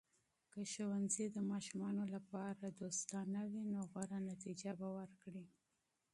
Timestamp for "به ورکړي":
4.79-5.45